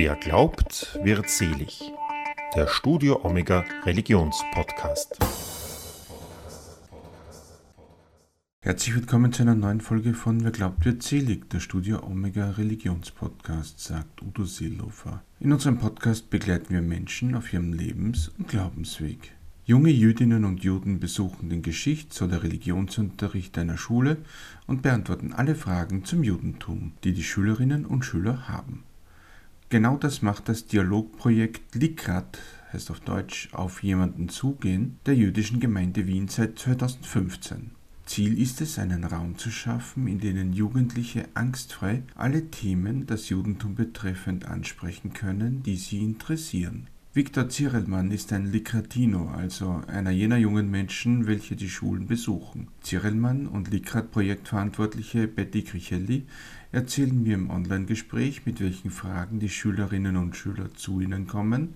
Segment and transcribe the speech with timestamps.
[0.00, 1.92] Wer glaubt, wird selig.
[2.54, 5.18] Der Studio Omega Religionspodcast.
[8.60, 13.80] Herzlich willkommen zu einer neuen Folge von Wer glaubt, wird selig, der Studio Omega Religionspodcast,
[13.80, 15.24] sagt Udo Seelofer.
[15.40, 19.32] In unserem Podcast begleiten wir Menschen auf ihrem Lebens- und Glaubensweg.
[19.64, 24.18] Junge Jüdinnen und Juden besuchen den Geschichts- oder Religionsunterricht einer Schule
[24.68, 28.84] und beantworten alle Fragen zum Judentum, die die Schülerinnen und Schüler haben.
[29.70, 32.38] Genau das macht das Dialogprojekt Likrat,
[32.72, 37.72] heißt auf Deutsch auf jemanden zugehen, der jüdischen Gemeinde Wien seit 2015.
[38.06, 43.74] Ziel ist es, einen Raum zu schaffen, in dem Jugendliche angstfrei alle Themen, das Judentum
[43.74, 46.86] betreffend, ansprechen können, die sie interessieren.
[47.18, 52.68] Viktor Zirelmann ist ein Likratino, also einer jener jungen Menschen, welche die Schulen besuchen.
[52.80, 56.26] Zirelmann und Likrat-Projektverantwortliche Betty Krichelli
[56.70, 61.74] erzählen mir im Online-Gespräch, mit welchen Fragen die Schülerinnen und Schüler zu ihnen kommen,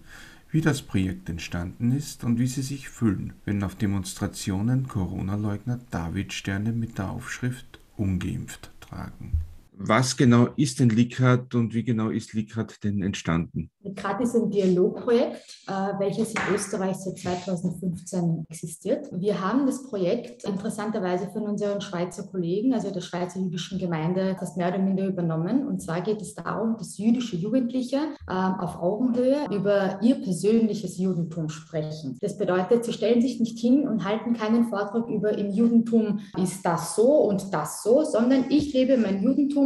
[0.52, 6.70] wie das Projekt entstanden ist und wie sie sich fühlen, wenn auf Demonstrationen Corona-Leugner Davidsterne
[6.70, 9.32] mit der Aufschrift ungeimpft tragen.
[9.74, 13.70] Was genau ist denn Likrat und wie genau ist Likrat denn entstanden?
[13.82, 19.08] Likrat ist ein Dialogprojekt, äh, welches in Österreich seit 2015 existiert.
[19.12, 24.58] Wir haben das Projekt interessanterweise von unseren Schweizer Kollegen, also der Schweizer jüdischen Gemeinde, fast
[24.58, 25.66] mehr oder minder übernommen.
[25.66, 27.96] Und zwar geht es darum, dass jüdische Jugendliche
[28.30, 32.18] ähm, auf Augenhöhe über ihr persönliches Judentum sprechen.
[32.20, 36.64] Das bedeutet, sie stellen sich nicht hin und halten keinen Vortrag über im Judentum ist
[36.64, 39.61] das so und das so, sondern ich lebe mein Judentum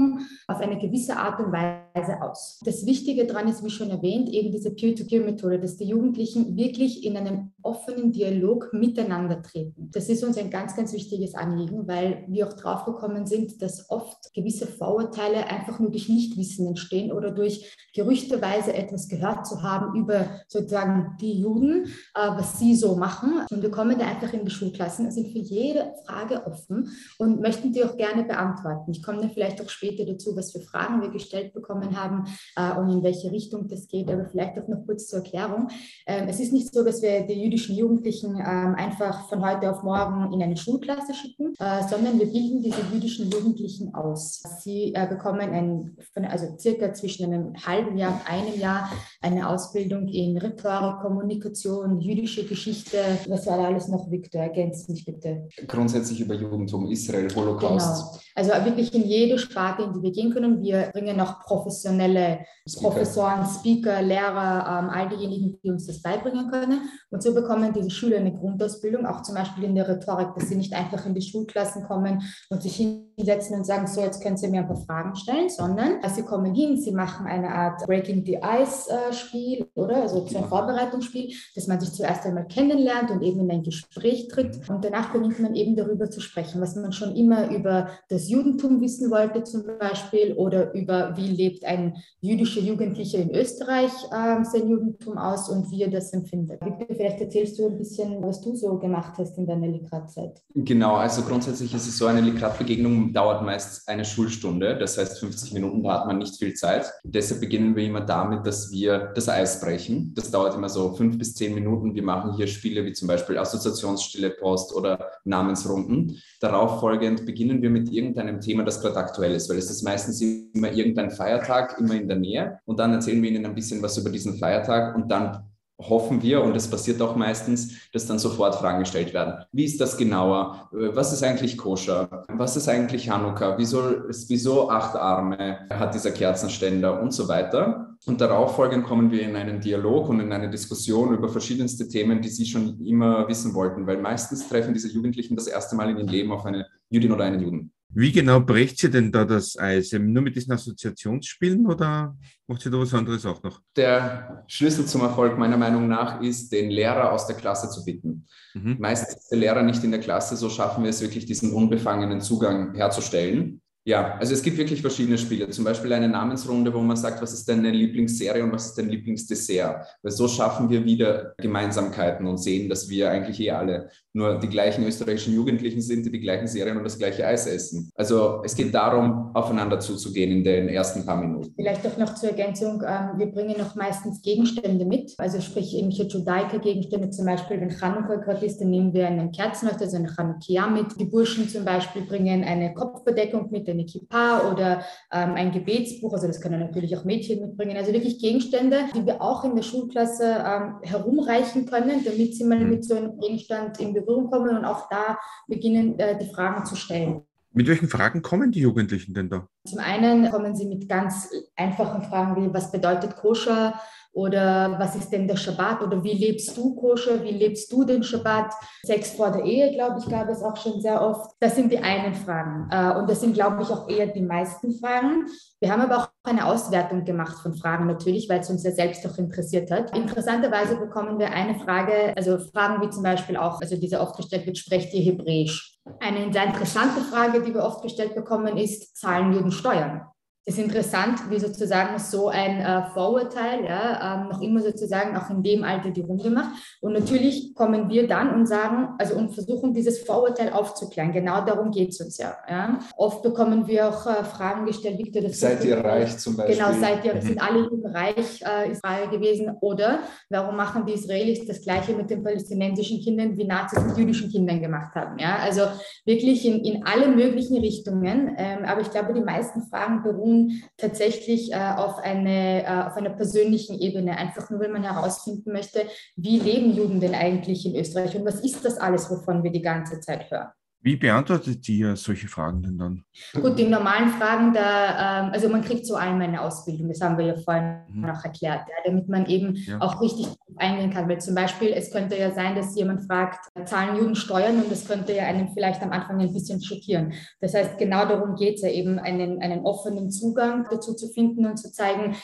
[0.46, 2.60] auf eine gewisse Art und Weise aus.
[2.64, 7.16] Das Wichtige daran ist, wie schon erwähnt, eben diese Peer-to-Peer-Methode, dass die Jugendlichen wirklich in
[7.16, 9.90] einem offenen Dialog miteinander treten.
[9.92, 14.32] Das ist uns ein ganz, ganz wichtiges Anliegen, weil wir auch draufgekommen sind, dass oft
[14.34, 20.26] gewisse Vorurteile einfach nur durch Nichtwissen entstehen oder durch gerüchteweise etwas gehört zu haben über
[20.48, 23.40] sozusagen die Juden, äh, was sie so machen.
[23.50, 27.72] Und wir kommen da einfach in die Schulklassen, sind für jede Frage offen und möchten
[27.72, 28.92] die auch gerne beantworten.
[28.92, 32.24] Ich komme dann vielleicht auch später dazu, was für Fragen wir gestellt bekommen haben
[32.56, 35.68] äh, und in welche Richtung das geht, aber vielleicht auch noch kurz zur Erklärung.
[36.06, 39.82] Ähm, es ist nicht so, dass wir die jüdischen Jugendlichen ähm, einfach von heute auf
[39.82, 44.42] morgen in eine Schulklasse schicken, äh, sondern wir bilden diese jüdischen Jugendlichen aus.
[44.62, 45.96] Sie äh, bekommen ein,
[46.30, 52.44] also circa zwischen einem halben Jahr und einem Jahr eine Ausbildung in Rhetorik, Kommunikation, jüdische
[52.46, 52.98] Geschichte.
[53.28, 54.42] Was war da alles noch, Victor?
[54.42, 55.48] Ergänzt mich bitte.
[55.66, 58.12] Grundsätzlich über Judentum, Israel, Holocaust.
[58.12, 58.22] Genau.
[58.34, 60.62] Also wirklich in jede Sparte, in die wir gehen können.
[60.62, 61.40] Wir bringen auch
[61.76, 62.46] professionelle.
[62.74, 66.80] Professoren, Speaker, Lehrer, ähm, all diejenigen, die uns das beibringen können.
[67.10, 70.56] Und so bekommen diese Schüler eine Grundausbildung, auch zum Beispiel in der Rhetorik, dass sie
[70.56, 74.48] nicht einfach in die Schulklassen kommen und sich hinsetzen und sagen, so, jetzt können Sie
[74.48, 78.38] mir ein paar Fragen stellen, sondern sie kommen hin, sie machen eine Art Breaking the
[78.42, 80.02] Ice äh, oder?
[80.02, 84.28] Also so ein Vorbereitungsspiel, dass man sich zuerst einmal kennenlernt und eben in ein Gespräch
[84.28, 84.68] tritt.
[84.68, 88.80] Und danach beginnt man eben darüber zu sprechen, was man schon immer über das Judentum
[88.80, 94.68] wissen wollte zum Beispiel oder über wie lebt ein jüdischer Jugendlicher in Österreich äh, sein
[94.68, 96.60] Judentum aus und wie er das empfindet.
[96.64, 100.42] Victor, vielleicht erzählst du ein bisschen, was du so gemacht hast in deiner Likrat-Zeit.
[100.54, 105.52] Genau, also grundsätzlich ist es so, eine Likrat-Begegnung dauert meist eine Schulstunde, das heißt 50
[105.52, 106.90] Minuten, da hat man nicht viel Zeit.
[107.04, 110.12] Deshalb beginnen wir immer damit, dass wir das Eis brechen.
[110.14, 111.94] Das dauert immer so fünf bis zehn Minuten.
[111.94, 116.20] Wir machen hier Spiele wie zum Beispiel Assoziationsstille Post oder Namensrunden.
[116.40, 120.20] Darauf folgend beginnen wir mit irgendeinem Thema, das gerade aktuell ist, weil es ist meistens
[120.20, 121.45] immer irgendein Feiertag,
[121.78, 122.60] immer in der Nähe.
[122.64, 125.44] Und dann erzählen wir ihnen ein bisschen was über diesen Feiertag und dann
[125.78, 129.44] hoffen wir, und das passiert auch meistens, dass dann sofort Fragen gestellt werden.
[129.52, 130.68] Wie ist das genauer?
[130.72, 132.24] Was ist eigentlich koscher?
[132.28, 133.58] Was ist eigentlich Hanukkah?
[133.58, 133.82] Wieso,
[134.28, 137.94] wieso acht Arme hat dieser Kerzenständer und so weiter?
[138.06, 142.20] Und darauf folgend kommen wir in einen Dialog und in eine Diskussion über verschiedenste Themen,
[142.20, 145.98] die Sie schon immer wissen wollten, weil meistens treffen diese Jugendlichen das erste Mal in
[145.98, 147.72] ihrem Leben auf eine Jüdin oder einen Juden.
[147.88, 149.92] Wie genau brecht sie denn da das Eis?
[149.92, 152.16] Nur mit diesen Assoziationsspielen oder
[152.46, 153.60] macht sie da was anderes auch noch?
[153.76, 158.26] Der Schlüssel zum Erfolg meiner Meinung nach ist, den Lehrer aus der Klasse zu bitten.
[158.54, 158.76] Mhm.
[158.78, 162.20] Meistens ist der Lehrer nicht in der Klasse, so schaffen wir es wirklich, diesen unbefangenen
[162.20, 163.62] Zugang herzustellen.
[163.86, 165.48] Ja, also es gibt wirklich verschiedene Spiele.
[165.50, 168.88] Zum Beispiel eine Namensrunde, wo man sagt, was ist deine Lieblingsserie und was ist dein
[168.88, 169.86] Lieblingsdessert?
[170.02, 174.48] Weil so schaffen wir wieder Gemeinsamkeiten und sehen, dass wir eigentlich eh alle nur die
[174.48, 177.90] gleichen österreichischen Jugendlichen sind, die die gleichen Serien und das gleiche Eis essen.
[177.94, 181.52] Also es geht darum, aufeinander zuzugehen in den ersten paar Minuten.
[181.54, 186.04] Vielleicht auch noch zur Ergänzung, ähm, wir bringen auch meistens Gegenstände mit, also sprich irgendwelche
[186.04, 190.66] Judaika-Gegenstände, zum Beispiel, wenn Chanukka gerade ist, dann nehmen wir einen Kerzenleuchter, also eine Chanukia
[190.66, 190.98] mit.
[190.98, 196.26] Die Burschen zum Beispiel bringen eine Kopfbedeckung mit, eine Kippa oder ähm, ein Gebetsbuch, also
[196.26, 197.76] das können natürlich auch Mädchen mitbringen.
[197.76, 202.58] Also wirklich Gegenstände, die wir auch in der Schulklasse ähm, herumreichen können, damit sie mal
[202.58, 202.70] mhm.
[202.70, 206.76] mit so einem Gegenstand in Berührung kommen und auch da beginnen, äh, die Fragen zu
[206.76, 207.22] stellen.
[207.52, 209.48] Mit welchen Fragen kommen die Jugendlichen denn da?
[209.64, 213.80] Zum einen kommen sie mit ganz einfachen Fragen wie, was bedeutet koscher?
[214.16, 215.82] Oder was ist denn der Schabbat?
[215.82, 217.22] Oder wie lebst du koscher?
[217.22, 218.50] Wie lebst du den Schabbat?
[218.82, 221.32] Sex vor der Ehe, glaube ich, gab es auch schon sehr oft.
[221.38, 222.66] Das sind die einen Fragen.
[222.70, 225.26] Äh, und das sind, glaube ich, auch eher die meisten Fragen.
[225.60, 229.06] Wir haben aber auch eine Auswertung gemacht von Fragen natürlich, weil es uns ja selbst
[229.06, 229.94] auch interessiert hat.
[229.94, 234.46] Interessanterweise bekommen wir eine Frage, also Fragen wie zum Beispiel auch, also diese oft gestellt
[234.46, 235.76] wird, sprecht ihr Hebräisch?
[236.00, 240.06] Eine sehr interessante Frage, die wir oft gestellt bekommen, ist, zahlen Juden Steuern?
[240.48, 245.42] Ist interessant, wie sozusagen so ein äh, Vorurteil ja, ähm, noch immer sozusagen auch in
[245.42, 246.50] dem Alter die Runde macht.
[246.80, 251.10] Und natürlich kommen wir dann und sagen, also und versuchen dieses Vorurteil aufzuklären.
[251.10, 255.22] Genau darum geht es uns ja, ja, Oft bekommen wir auch äh, Fragen gestellt, Victor,
[255.22, 256.54] das Seid ihr reich zum Beispiel?
[256.54, 257.22] Genau, seid ihr, mhm.
[257.22, 259.50] sind alle reich, äh, ist Frage gewesen.
[259.60, 259.98] Oder
[260.30, 264.60] warum machen die Israelis das Gleiche mit den palästinensischen Kindern, wie Nazis mit jüdischen Kindern
[264.60, 265.18] gemacht haben?
[265.18, 265.62] Ja, also
[266.04, 268.36] wirklich in, in alle möglichen Richtungen.
[268.38, 270.35] Ähm, aber ich glaube, die meisten Fragen beruhen
[270.76, 275.80] tatsächlich äh, auf, eine, äh, auf einer persönlichen Ebene, einfach nur, wenn man herausfinden möchte,
[276.16, 279.62] wie leben Juden denn eigentlich in Österreich und was ist das alles, wovon wir die
[279.62, 280.48] ganze Zeit hören.
[280.86, 283.04] Wie beantwortet ihr solche Fragen denn dann?
[283.34, 287.18] Gut, die normalen Fragen, da, ähm, also man kriegt so einmal eine Ausbildung, das haben
[287.18, 288.02] wir ja vorhin mhm.
[288.02, 289.80] noch erklärt, ja, damit man eben ja.
[289.80, 291.08] auch richtig eingehen kann.
[291.08, 294.86] Weil zum Beispiel, es könnte ja sein, dass jemand fragt, zahlen Juden Steuern und das
[294.86, 297.12] könnte ja einen vielleicht am Anfang ein bisschen schockieren.
[297.40, 301.46] Das heißt, genau darum geht es ja eben, einen, einen offenen Zugang dazu zu finden
[301.46, 302.16] und zu zeigen,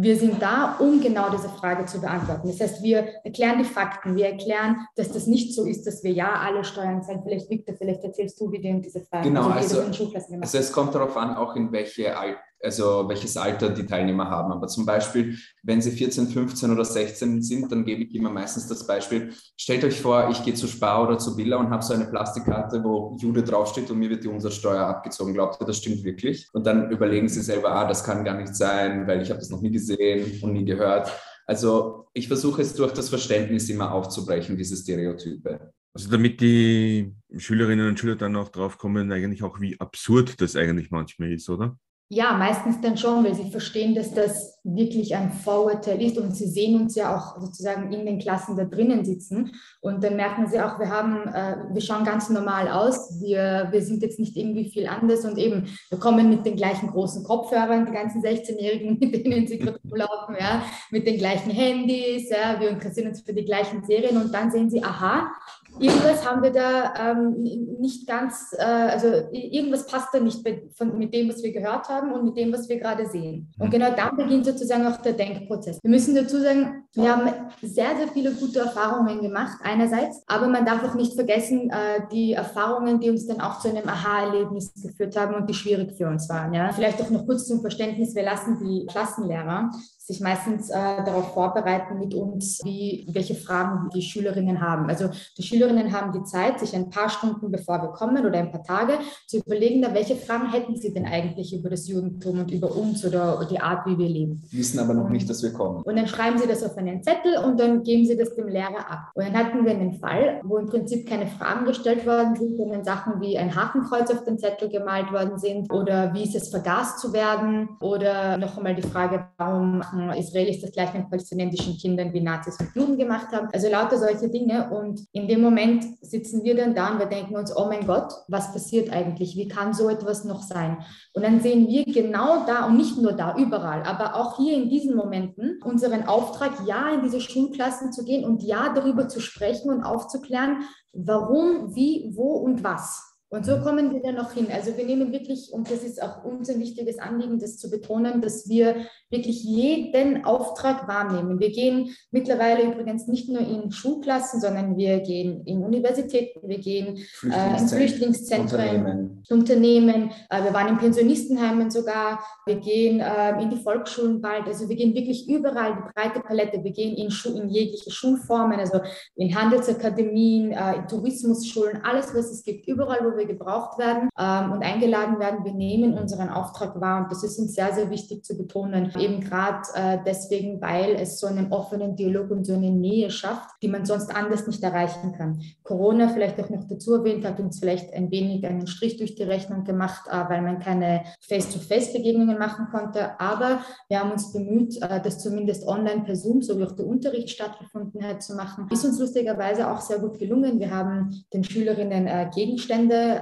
[0.00, 2.46] wir sind da, um genau diese Frage zu beantworten.
[2.46, 6.12] Das heißt, wir erklären die Fakten, wir erklären, dass das nicht so ist, dass wir
[6.12, 7.22] ja alle Steuern zahlen.
[7.24, 10.94] Vielleicht, Victor, vielleicht erzählst du, wie du diese Frage Genau, also, also, also es kommt
[10.94, 14.52] darauf an, auch in welche Alter also welches Alter die Teilnehmer haben.
[14.52, 18.66] Aber zum Beispiel, wenn sie 14, 15 oder 16 sind, dann gebe ich immer meistens
[18.66, 21.94] das Beispiel, stellt euch vor, ich gehe zu Spar oder zu Villa und habe so
[21.94, 25.34] eine Plastikkarte, wo Jude draufsteht und mir wird die Umsatzsteuer abgezogen.
[25.34, 26.48] Glaubt ihr, das stimmt wirklich?
[26.52, 29.50] Und dann überlegen sie selber, ah, das kann gar nicht sein, weil ich habe das
[29.50, 31.12] noch nie gesehen und nie gehört.
[31.46, 35.72] Also ich versuche es durch das Verständnis immer aufzubrechen, diese Stereotype.
[35.94, 40.56] Also damit die Schülerinnen und Schüler dann auch drauf kommen, eigentlich auch, wie absurd das
[40.56, 41.78] eigentlich manchmal ist, oder?
[42.10, 46.46] Ja, meistens dann schon, weil sie verstehen, dass das wirklich ein Vorurteil ist und sie
[46.46, 49.52] sehen uns ja auch sozusagen in den Klassen da drinnen sitzen.
[49.82, 53.82] Und dann merken sie auch, wir haben, äh, wir schauen ganz normal aus, wir, wir
[53.82, 57.84] sind jetzt nicht irgendwie viel anders und eben, wir kommen mit den gleichen großen Kopfhörern,
[57.84, 62.70] die ganzen 16-Jährigen, mit denen sie gerade rumlaufen, ja, mit den gleichen Handys, ja, wir
[62.70, 65.30] interessieren uns für die gleichen Serien und dann sehen sie, aha,
[65.78, 67.42] irgendwas haben wir da ähm,
[67.80, 71.88] nicht ganz, äh, also irgendwas passt da nicht mit, von, mit dem, was wir gehört
[71.88, 73.52] haben und mit dem, was wir gerade sehen.
[73.58, 73.70] Und mhm.
[73.70, 75.78] genau dann beginnt sozusagen auch der Denkprozess.
[75.82, 77.30] Wir müssen dazu sagen, wir haben
[77.62, 82.32] sehr, sehr viele gute Erfahrungen gemacht, einerseits, aber man darf auch nicht vergessen, äh, die
[82.32, 86.28] Erfahrungen, die uns dann auch zu einem Aha-Erlebnis geführt haben und die schwierig für uns
[86.28, 86.52] waren.
[86.54, 86.72] Ja?
[86.72, 89.70] Vielleicht auch noch kurz zum Verständnis, wir lassen die Klassenlehrer
[90.08, 94.88] sich meistens äh, darauf vorbereiten mit uns, wie, welche Fragen die Schülerinnen haben.
[94.88, 98.50] Also die Schülerinnen haben die Zeit, sich ein paar Stunden bevor wir kommen oder ein
[98.50, 98.94] paar Tage
[99.26, 103.04] zu überlegen, da welche Fragen hätten sie denn eigentlich über das Judentum und über uns
[103.04, 104.42] oder die Art, wie wir leben.
[104.50, 105.82] Wissen aber noch nicht, dass wir kommen.
[105.82, 108.90] Und dann schreiben sie das auf einen Zettel und dann geben sie das dem Lehrer
[108.90, 109.10] ab.
[109.14, 112.82] Und dann hatten wir einen Fall, wo im Prinzip keine Fragen gestellt worden sind, sondern
[112.82, 117.00] Sachen wie ein Hakenkreuz auf den Zettel gemalt worden sind oder wie ist es vergast
[117.00, 122.12] zu werden oder noch einmal die Frage, warum machen Israelis das gleiche mit palästinensischen Kindern
[122.12, 123.48] wie Nazis und Juden gemacht haben.
[123.52, 124.70] Also lauter solche Dinge.
[124.70, 128.12] Und in dem Moment sitzen wir dann da und wir denken uns, oh mein Gott,
[128.28, 129.36] was passiert eigentlich?
[129.36, 130.78] Wie kann so etwas noch sein?
[131.14, 134.68] Und dann sehen wir genau da und nicht nur da, überall, aber auch hier in
[134.68, 139.70] diesen Momenten unseren Auftrag, ja, in diese Schulklassen zu gehen und ja, darüber zu sprechen
[139.70, 140.62] und aufzuklären,
[140.92, 143.07] warum, wie, wo und was.
[143.30, 143.62] Und so mhm.
[143.62, 144.48] kommen wir dann noch hin.
[144.50, 148.20] Also wir nehmen wirklich, und das ist auch uns ein wichtiges Anliegen, das zu betonen,
[148.22, 148.76] dass wir
[149.10, 151.38] wirklich jeden Auftrag wahrnehmen.
[151.38, 156.98] Wir gehen mittlerweile übrigens nicht nur in Schulklassen, sondern wir gehen in Universitäten, wir gehen
[157.24, 159.22] äh, in Flüchtlingszentren, Unternehmen.
[159.28, 164.46] Unternehmen äh, wir waren in Pensionistenheimen sogar, wir gehen äh, in die Volksschulen bald.
[164.46, 166.62] Also wir gehen wirklich überall die breite Palette.
[166.62, 168.80] Wir gehen in, Schu in jegliche Schulformen, also
[169.16, 174.08] in Handelsakademien, äh, in Tourismusschulen, alles, was es gibt, überall, wo wir wir gebraucht werden
[174.18, 175.44] ähm, und eingeladen werden.
[175.44, 178.92] Wir nehmen unseren Auftrag wahr und das ist uns sehr, sehr wichtig zu betonen.
[178.98, 183.50] Eben gerade äh, deswegen, weil es so einen offenen Dialog und so eine Nähe schafft,
[183.62, 185.40] die man sonst anders nicht erreichen kann.
[185.62, 189.24] Corona vielleicht auch noch dazu erwähnt, hat uns vielleicht ein wenig einen Strich durch die
[189.24, 193.20] Rechnung gemacht, äh, weil man keine Face-to-Face-Begegnungen machen konnte.
[193.20, 196.86] Aber wir haben uns bemüht, äh, das zumindest online per Zoom, so wie auch der
[196.86, 198.66] Unterricht stattgefunden hat, zu machen.
[198.70, 200.58] Ist uns lustigerweise auch sehr gut gelungen.
[200.58, 202.30] Wir haben den Schülerinnen äh,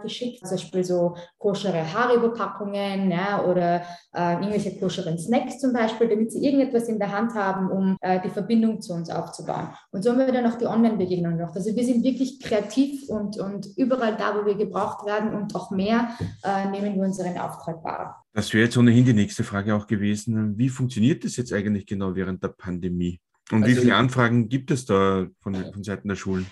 [0.03, 3.83] Geschickt, zum Beispiel so koschere Haribo-Packungen ja, oder
[4.15, 8.21] äh, irgendwelche koscheren Snacks zum Beispiel, damit sie irgendetwas in der Hand haben, um äh,
[8.23, 9.69] die Verbindung zu uns aufzubauen.
[9.91, 11.57] Und so haben wir dann auch die Online-Begegnung gemacht.
[11.57, 15.71] Also wir sind wirklich kreativ und, und überall da, wo wir gebraucht werden und auch
[15.71, 16.11] mehr,
[16.43, 18.25] äh, nehmen wir unseren Auftrag wahr.
[18.33, 20.59] Das wäre jetzt ohnehin die nächste Frage auch gewesen.
[20.59, 23.21] Wie funktioniert das jetzt eigentlich genau während der Pandemie?
[23.51, 26.47] Und also, wie viele Anfragen gibt es da von, von Seiten der Schulen?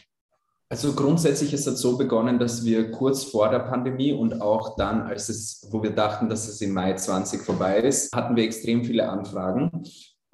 [0.75, 5.03] Also grundsätzlich ist es so begonnen, dass wir kurz vor der Pandemie und auch dann,
[5.03, 8.83] als es, wo wir dachten, dass es im Mai 20 vorbei ist, hatten wir extrem
[8.83, 9.71] viele Anfragen.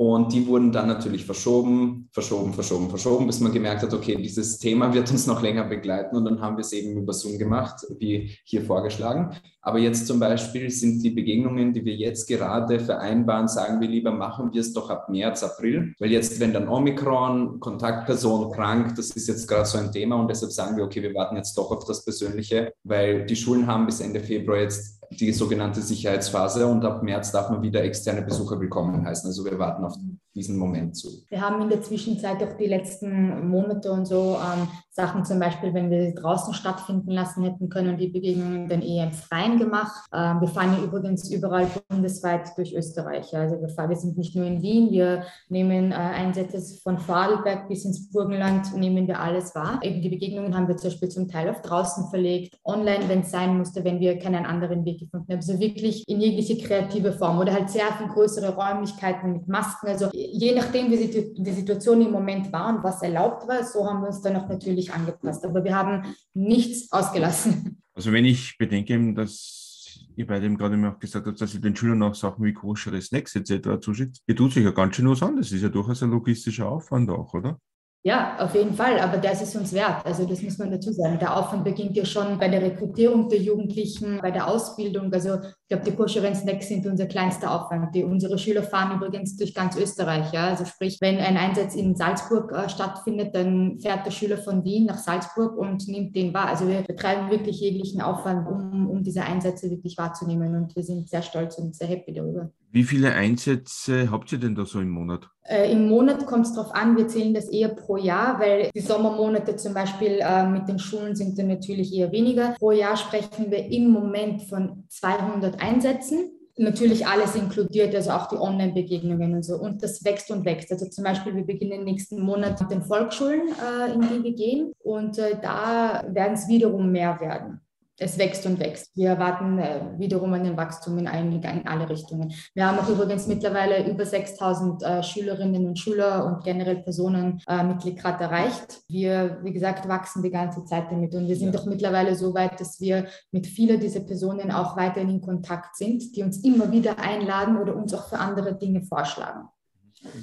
[0.01, 4.59] Und die wurden dann natürlich verschoben, verschoben, verschoben, verschoben, bis man gemerkt hat, okay, dieses
[4.59, 6.17] Thema wird uns noch länger begleiten.
[6.17, 9.37] Und dann haben wir es eben über Zoom gemacht, wie hier vorgeschlagen.
[9.61, 14.11] Aber jetzt zum Beispiel sind die Begegnungen, die wir jetzt gerade vereinbaren, sagen wir lieber,
[14.11, 15.93] machen wir es doch ab März, April.
[15.99, 20.17] Weil jetzt, wenn dann Omikron, Kontaktperson krank, das ist jetzt gerade so ein Thema.
[20.17, 23.67] Und deshalb sagen wir, okay, wir warten jetzt doch auf das Persönliche, weil die Schulen
[23.67, 28.23] haben bis Ende Februar jetzt die sogenannte Sicherheitsphase und ab März darf man wieder externe
[28.23, 29.29] Besucher willkommen heißen.
[29.29, 29.95] Also wir warten auf
[30.41, 31.09] diesen Moment zu.
[31.29, 35.73] Wir haben in der Zwischenzeit auch die letzten Monate und so ähm, Sachen, zum Beispiel,
[35.73, 40.09] wenn wir draußen stattfinden lassen hätten können, die Begegnungen dann eher im Freien gemacht.
[40.13, 43.35] Ähm, wir fahren ja übrigens überall bundesweit durch Österreich.
[43.37, 47.69] Also wir, fahren, wir sind nicht nur in Wien, wir nehmen äh, Einsätze von Vorarlberg
[47.69, 49.79] bis ins Burgenland, nehmen wir alles wahr.
[49.83, 53.31] Eben die Begegnungen haben wir zum Beispiel zum Teil auf draußen verlegt, online, wenn es
[53.31, 55.39] sein musste, wenn wir keinen anderen Weg gefunden haben.
[55.39, 59.87] Also wirklich in jegliche kreative Form oder halt sehr viel größere Räumlichkeiten mit Masken.
[59.87, 64.01] Also je nachdem, wie die Situation im Moment war und was erlaubt war, so haben
[64.01, 65.45] wir uns dann auch natürlich angepasst.
[65.45, 67.83] Aber wir haben nichts ausgelassen.
[67.95, 71.75] Also wenn ich bedenke, dass ihr beide eben gerade auch gesagt habt, dass ihr den
[71.75, 73.81] Schülern auch Sachen wie koschere Snacks etc.
[73.81, 75.37] zuschickt, ihr tut sich ja ganz schön was an.
[75.37, 77.59] Das ist ja durchaus ein logistischer Aufwand auch, oder?
[78.03, 80.07] Ja, auf jeden Fall, aber das ist uns wert.
[80.07, 81.19] Also das muss man dazu sagen.
[81.19, 85.13] Der Aufwand beginnt ja schon bei der Rekrutierung der Jugendlichen, bei der Ausbildung.
[85.13, 85.39] Also
[85.71, 87.95] ich glaube, die Koscheren Snacks sind unser kleinster Aufwand.
[87.95, 90.33] Die, unsere Schüler fahren übrigens durch ganz Österreich.
[90.33, 90.49] Ja?
[90.49, 94.87] Also sprich, wenn ein Einsatz in Salzburg äh, stattfindet, dann fährt der Schüler von Wien
[94.87, 96.49] nach Salzburg und nimmt den wahr.
[96.49, 101.09] Also wir betreiben wirklich jeglichen Aufwand, um, um diese Einsätze wirklich wahrzunehmen und wir sind
[101.09, 102.51] sehr stolz und sehr happy darüber.
[102.73, 105.29] Wie viele Einsätze habt ihr denn da so im Monat?
[105.43, 108.81] Äh, Im Monat kommt es darauf an, wir zählen das eher pro Jahr, weil die
[108.81, 112.55] Sommermonate zum Beispiel äh, mit den Schulen sind dann natürlich eher weniger.
[112.61, 116.33] Pro Jahr sprechen wir im Moment von 200 Einsätzen.
[116.57, 119.57] Natürlich alles inkludiert, also auch die Online-Begegnungen und so.
[119.57, 120.71] Und das wächst und wächst.
[120.73, 124.73] Also zum Beispiel, wir beginnen nächsten Monat mit den Volksschulen, äh, in die wir gehen.
[124.83, 127.61] Und äh, da werden es wiederum mehr werden
[128.01, 128.97] es wächst und wächst.
[128.97, 132.33] Wir erwarten äh, wiederum einen Wachstum in, ein, in, alle Richtungen.
[132.55, 137.63] Wir haben auch übrigens mittlerweile über 6000 äh, Schülerinnen und Schüler und generell Personen äh,
[137.63, 138.81] mit Likrat erreicht.
[138.89, 141.61] Wir, wie gesagt, wachsen die ganze Zeit damit und wir sind ja.
[141.61, 146.17] doch mittlerweile so weit, dass wir mit vielen dieser Personen auch weiterhin in Kontakt sind,
[146.17, 149.49] die uns immer wieder einladen oder uns auch für andere Dinge vorschlagen.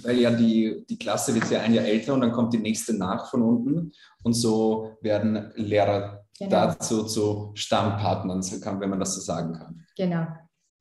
[0.01, 2.97] Weil ja die, die Klasse wird ja ein Jahr älter und dann kommt die nächste
[2.97, 3.91] nach von unten
[4.23, 6.49] und so werden Lehrer genau.
[6.49, 9.85] dazu zu Stammpartnern, wenn man das so sagen kann.
[9.95, 10.27] Genau.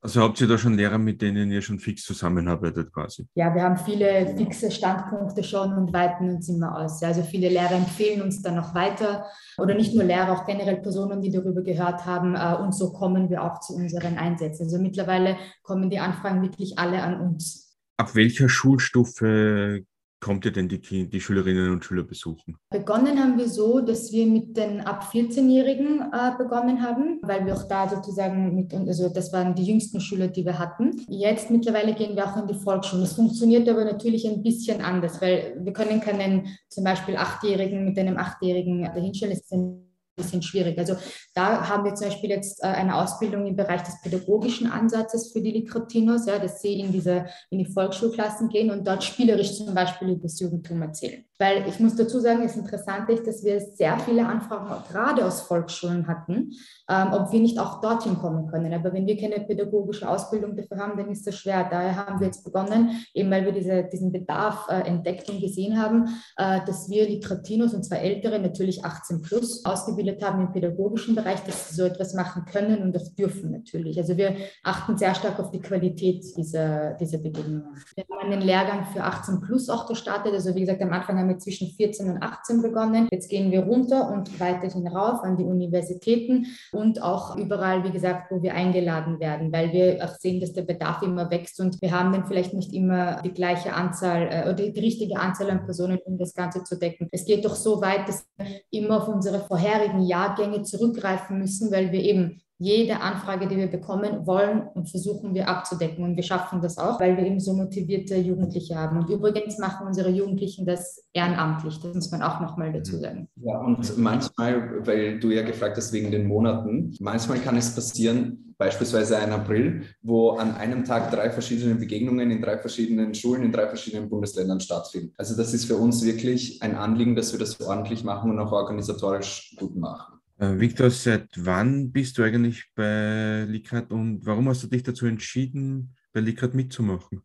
[0.06, 3.26] Also habt ihr da schon Lehrer, mit denen ihr schon fix zusammenarbeitet quasi?
[3.34, 7.02] Ja, wir haben viele fixe Standpunkte schon und weiten uns immer aus.
[7.02, 9.24] Also viele Lehrer empfehlen uns dann noch weiter
[9.58, 12.36] oder nicht nur Lehrer, auch generell Personen, die darüber gehört haben.
[12.36, 14.64] Äh, und so kommen wir auch zu unseren Einsätzen.
[14.64, 17.76] Also mittlerweile kommen die Anfragen wirklich alle an uns.
[17.96, 19.82] Ab welcher Schulstufe
[20.20, 22.56] kommt ihr denn die, die Schülerinnen und Schüler besuchen?
[22.70, 27.54] Begonnen haben wir so, dass wir mit den ab 14-Jährigen äh, begonnen haben, weil wir
[27.54, 31.02] auch da sozusagen mit, also das waren die jüngsten Schüler, die wir hatten.
[31.08, 33.02] Jetzt mittlerweile gehen wir auch in die Volksschule.
[33.02, 37.98] Das funktioniert aber natürlich ein bisschen anders, weil wir können keinen zum Beispiel Achtjährigen mit
[37.98, 39.85] einem Achtjährigen dahinstellen.
[40.16, 40.78] Bisschen schwierig.
[40.78, 40.96] Also
[41.34, 45.42] da haben wir zum Beispiel jetzt äh, eine Ausbildung im Bereich des pädagogischen Ansatzes für
[45.42, 49.74] die Likratinos, ja, dass sie in diese in die Volksschulklassen gehen und dort spielerisch zum
[49.74, 51.24] Beispiel über das Jugendtum erzählen.
[51.38, 55.42] Weil ich muss dazu sagen, es interessant ist, dass wir sehr viele Anfragen gerade aus
[55.42, 56.52] Volksschulen hatten,
[56.88, 58.72] ähm, ob wir nicht auch dorthin kommen können.
[58.72, 61.68] Aber wenn wir keine pädagogische Ausbildung dafür haben, dann ist das schwer.
[61.70, 65.80] Daher haben wir jetzt begonnen, eben weil wir diese, diesen Bedarf äh, entdeckt und gesehen
[65.80, 71.14] haben, äh, dass wir Litratinos und zwar Ältere, natürlich 18 plus, ausgebildet haben im pädagogischen
[71.14, 73.98] Bereich, dass sie so etwas machen können und das dürfen natürlich.
[73.98, 77.76] Also wir achten sehr stark auf die Qualität dieser, dieser Begegnungen.
[77.94, 80.32] Wir haben einen Lehrgang für 18 plus auch gestartet.
[80.32, 83.08] Also wie gesagt, am Anfang haben wir zwischen 14 und 18 begonnen.
[83.10, 88.30] Jetzt gehen wir runter und weiterhin rauf an die Universitäten und auch überall, wie gesagt,
[88.30, 91.92] wo wir eingeladen werden, weil wir auch sehen, dass der Bedarf immer wächst und wir
[91.92, 95.98] haben dann vielleicht nicht immer die gleiche Anzahl äh, oder die richtige Anzahl an Personen,
[96.04, 97.08] um das Ganze zu decken.
[97.12, 101.92] Es geht doch so weit, dass wir immer auf unsere vorherigen Jahrgänge zurückgreifen müssen, weil
[101.92, 106.04] wir eben jede Anfrage, die wir bekommen, wollen und versuchen wir abzudecken.
[106.04, 108.98] Und wir schaffen das auch, weil wir eben so motivierte Jugendliche haben.
[108.98, 111.78] Und übrigens machen unsere Jugendlichen das ehrenamtlich.
[111.80, 113.00] Das muss man auch nochmal dazu mhm.
[113.00, 113.28] sagen.
[113.36, 118.54] Ja, und manchmal, weil du ja gefragt hast wegen den Monaten, manchmal kann es passieren,
[118.58, 123.52] beispielsweise ein April, wo an einem Tag drei verschiedene Begegnungen in drei verschiedenen Schulen in
[123.52, 125.12] drei verschiedenen Bundesländern stattfinden.
[125.18, 128.52] Also das ist für uns wirklich ein Anliegen, dass wir das ordentlich machen und auch
[128.52, 130.15] organisatorisch gut machen.
[130.38, 135.06] Äh, Victor, seit wann bist du eigentlich bei Likrat und warum hast du dich dazu
[135.06, 137.22] entschieden, bei Likrat mitzumachen?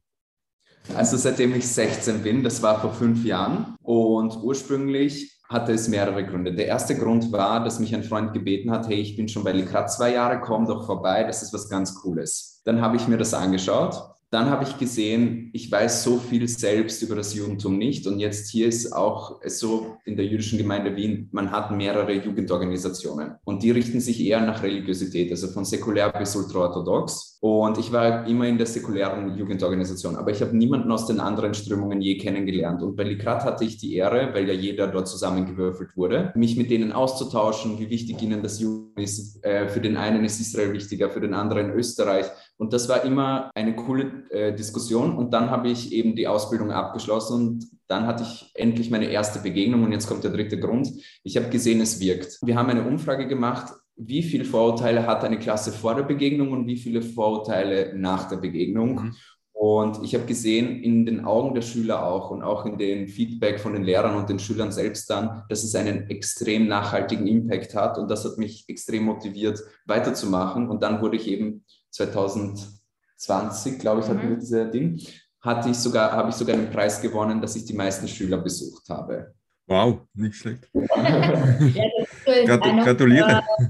[0.96, 6.26] Also seitdem ich 16 bin, das war vor fünf Jahren und ursprünglich hatte es mehrere
[6.26, 6.56] Gründe.
[6.56, 9.52] Der erste Grund war, dass mich ein Freund gebeten hat, hey, ich bin schon bei
[9.52, 12.62] Likrat zwei Jahre, komm doch vorbei, das ist was ganz Cooles.
[12.64, 17.02] Dann habe ich mir das angeschaut dann habe ich gesehen, ich weiß so viel selbst
[17.02, 18.08] über das Judentum nicht.
[18.08, 23.36] Und jetzt hier ist auch so in der jüdischen Gemeinde Wien, man hat mehrere Jugendorganisationen
[23.44, 27.31] und die richten sich eher nach Religiosität, also von säkulär bis ultraorthodox.
[27.44, 31.56] Und ich war immer in der säkulären Jugendorganisation, aber ich habe niemanden aus den anderen
[31.56, 32.84] Strömungen je kennengelernt.
[32.84, 36.70] Und bei Likrat hatte ich die Ehre, weil ja jeder dort zusammengewürfelt wurde, mich mit
[36.70, 39.44] denen auszutauschen, wie wichtig ihnen das Juden ist.
[39.44, 42.28] Äh, für den einen ist Israel wichtiger, für den anderen Österreich.
[42.58, 45.18] Und das war immer eine coole äh, Diskussion.
[45.18, 49.40] Und dann habe ich eben die Ausbildung abgeschlossen und dann hatte ich endlich meine erste
[49.40, 49.84] Begegnung.
[49.84, 50.90] Und jetzt kommt der dritte Grund.
[51.24, 52.38] Ich habe gesehen, es wirkt.
[52.44, 53.74] Wir haben eine Umfrage gemacht,
[54.08, 58.38] wie viele Vorurteile hat eine Klasse vor der Begegnung und wie viele Vorurteile nach der
[58.38, 58.96] Begegnung.
[58.96, 59.16] Mhm.
[59.54, 63.60] Und ich habe gesehen in den Augen der Schüler auch und auch in den Feedback
[63.60, 68.00] von den Lehrern und den Schülern selbst dann, dass es einen extrem nachhaltigen Impact hat.
[68.00, 70.68] Und das hat mich extrem motiviert, weiterzumachen.
[70.68, 74.10] Und dann wurde ich eben 2020, glaube ich, mhm.
[74.10, 75.00] hatten wir dieses Ding,
[75.42, 78.90] hatte ich sogar, habe ich sogar einen Preis gewonnen, dass ich die meisten Schüler besucht
[78.90, 79.36] habe.
[79.68, 80.68] Wow, nicht schlecht.
[80.74, 83.44] ja, Gratuliere.
[83.60, 83.66] Äh,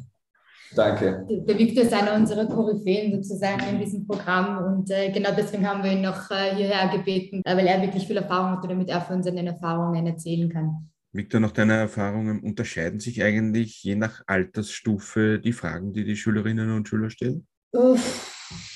[0.76, 1.26] Danke.
[1.30, 5.84] Der Victor ist einer unserer Koryphäen sozusagen in diesem Programm und äh, genau deswegen haben
[5.84, 8.90] wir ihn noch äh, hierher gebeten, äh, weil er wirklich viel Erfahrung hat und damit
[8.90, 10.90] er von seinen Erfahrungen erzählen kann.
[11.14, 16.72] Victor, nach deiner Erfahrungen unterscheiden sich eigentlich je nach Altersstufe die Fragen, die die Schülerinnen
[16.72, 17.46] und Schüler stellen?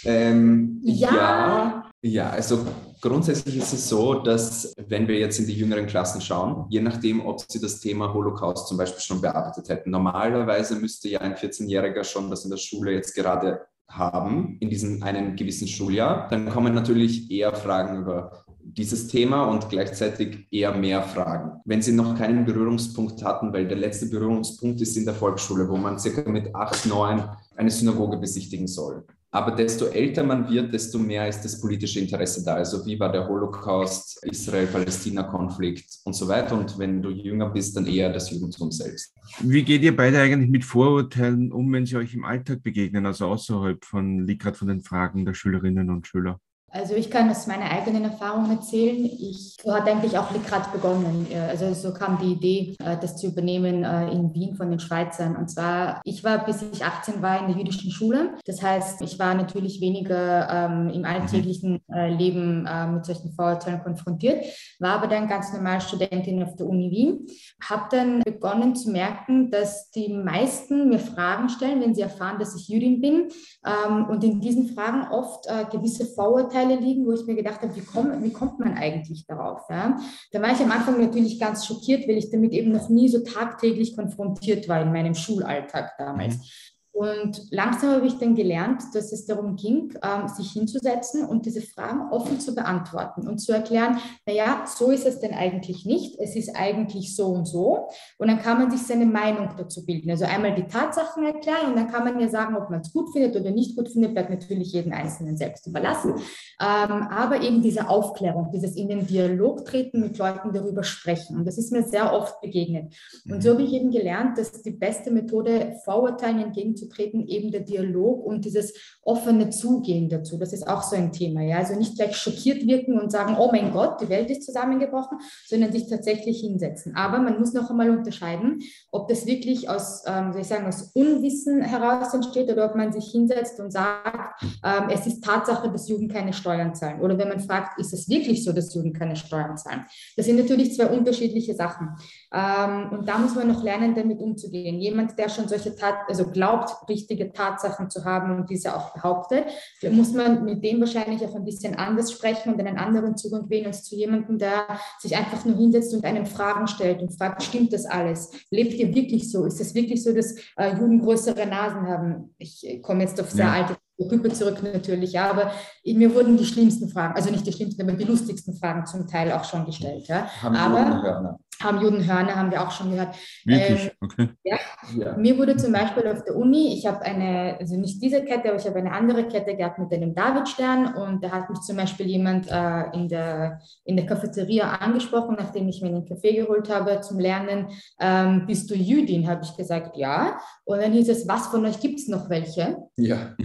[0.03, 1.15] Ähm, ja.
[1.15, 1.91] ja.
[2.07, 2.59] Ja, also
[3.01, 7.25] grundsätzlich ist es so, dass wenn wir jetzt in die jüngeren Klassen schauen, je nachdem,
[7.25, 12.03] ob sie das Thema Holocaust zum Beispiel schon bearbeitet hätten, normalerweise müsste ja ein 14-Jähriger
[12.03, 16.75] schon das in der Schule jetzt gerade haben, in diesem einen gewissen Schuljahr, dann kommen
[16.75, 21.59] natürlich eher Fragen über dieses Thema und gleichzeitig eher mehr Fragen.
[21.65, 25.77] Wenn Sie noch keinen Berührungspunkt hatten, weil der letzte Berührungspunkt ist in der Volksschule, wo
[25.77, 27.23] man circa mit acht, neun
[27.55, 29.05] eine Synagoge besichtigen soll.
[29.35, 32.53] Aber desto älter man wird, desto mehr ist das politische Interesse da.
[32.53, 36.57] Also wie war der Holocaust, Israel-Palästina-Konflikt und so weiter.
[36.57, 39.13] Und wenn du jünger bist, dann eher das Judentum selbst.
[39.41, 43.25] Wie geht ihr beide eigentlich mit Vorurteilen um, wenn sie euch im Alltag begegnen, also
[43.27, 46.39] außerhalb von, liegt gerade von den Fragen der Schülerinnen und Schüler?
[46.75, 49.05] Also ich kann aus meiner eigenen Erfahrung erzählen.
[49.05, 51.25] Ich so hat eigentlich auch Likrat begonnen.
[51.49, 55.37] Also so kam die Idee, äh, das zu übernehmen äh, in Wien von den Schweizern.
[55.37, 58.35] Und zwar, ich war, bis ich 18 war, in der jüdischen Schule.
[58.45, 63.81] Das heißt, ich war natürlich weniger ähm, im alltäglichen äh, Leben äh, mit solchen Vorurteilen
[63.81, 64.43] konfrontiert,
[64.79, 67.25] war aber dann ganz normal Studentin auf der Uni Wien.
[67.63, 72.55] Habe dann begonnen zu merken, dass die meisten mir Fragen stellen, wenn sie erfahren, dass
[72.55, 73.29] ich Jüdin bin.
[73.65, 77.61] Ähm, und in diesen Fragen oft äh, gewisse Vorurteile Vorurteile liegen, wo ich mir gedacht
[77.61, 79.61] habe, wie, komm, wie kommt man eigentlich darauf?
[79.69, 79.97] Ja?
[80.31, 83.23] Da war ich am Anfang natürlich ganz schockiert, weil ich damit eben noch nie so
[83.23, 86.74] tagtäglich konfrontiert war in meinem Schulalltag damals.
[86.95, 87.01] Mhm.
[87.05, 91.61] Und langsam habe ich dann gelernt, dass es darum ging, ähm, sich hinzusetzen und diese
[91.61, 96.35] Fragen offen zu beantworten und zu erklären, naja, so ist es denn eigentlich nicht, es
[96.35, 97.87] ist eigentlich so und so.
[98.17, 100.09] Und dann kann man sich seine Meinung dazu bilden.
[100.09, 103.11] Also einmal die Tatsachen erklären und dann kann man ja sagen, ob man es gut
[103.11, 106.15] findet oder nicht gut findet, bleibt natürlich jedem Einzelnen selbst überlassen.
[106.61, 111.37] Ähm, aber eben diese Aufklärung, dieses in den Dialog treten, mit Leuten darüber sprechen.
[111.37, 112.93] Und das ist mir sehr oft begegnet.
[113.29, 117.61] Und so habe ich eben gelernt, dass die beste Methode, Vorurteilen entgegenzutreten, einzutreten, eben der
[117.61, 120.37] Dialog und dieses offene Zugehen dazu.
[120.37, 121.41] Das ist auch so ein Thema.
[121.41, 121.57] Ja?
[121.57, 125.71] Also nicht gleich schockiert wirken und sagen, oh mein Gott, die Welt ist zusammengebrochen, sondern
[125.71, 126.95] sich tatsächlich hinsetzen.
[126.95, 130.91] Aber man muss noch einmal unterscheiden, ob das wirklich aus, ähm, soll ich sagen, aus
[130.93, 135.87] Unwissen heraus entsteht oder ob man sich hinsetzt und sagt, ähm, es ist Tatsache, dass
[135.87, 137.01] Juden keine Steuern zahlen.
[137.01, 139.85] Oder wenn man fragt, ist es wirklich so, dass Juden keine Steuern zahlen?
[140.17, 141.89] Das sind natürlich zwei unterschiedliche Sachen.
[142.33, 144.79] Ähm, und da muss man noch lernen, damit umzugehen.
[144.79, 149.45] Jemand, der schon solche Tat, also glaubt, richtige Tatsachen zu haben und diese auch behauptet,
[149.91, 153.67] muss man mit dem wahrscheinlich auch ein bisschen anders sprechen und einen anderen Zugang wählen
[153.67, 154.65] als zu jemandem, der
[154.99, 158.31] sich einfach nur hinsetzt und einem Fragen stellt und fragt, stimmt das alles?
[158.49, 159.45] Lebt ihr wirklich so?
[159.45, 162.35] Ist es wirklich so, dass äh, Juden größere Nasen haben?
[162.37, 163.53] Ich komme jetzt auf sehr ja.
[163.53, 165.51] alte Rüppe zurück natürlich, ja, aber
[165.85, 169.31] mir wurden die schlimmsten Fragen, also nicht die schlimmsten, aber die lustigsten Fragen zum Teil
[169.31, 170.07] auch schon gestellt.
[170.07, 170.27] Ja.
[170.41, 173.15] Haben aber, haben Judenhörner, haben wir auch schon gehört.
[173.45, 173.85] Wirklich?
[173.85, 174.29] Ähm, okay.
[174.43, 174.57] Ja.
[174.95, 175.17] ja.
[175.17, 178.59] Mir wurde zum Beispiel auf der Uni, ich habe eine, also nicht diese Kette, aber
[178.59, 182.07] ich habe eine andere Kette gehabt mit einem Davidstern und da hat mich zum Beispiel
[182.07, 187.01] jemand äh, in, der, in der Cafeteria angesprochen, nachdem ich mir einen Kaffee geholt habe
[187.01, 187.67] zum Lernen,
[187.99, 189.27] ähm, bist du Jüdin?
[189.27, 190.39] Habe ich gesagt, ja.
[190.65, 192.77] Und dann hieß es, was von euch gibt es noch welche?
[192.97, 193.35] Ja.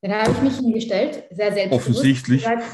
[0.00, 1.88] Dann habe ich mich hingestellt, sehr selbstbewusst.
[1.88, 2.42] Offensichtlich.
[2.42, 2.64] Gesagt,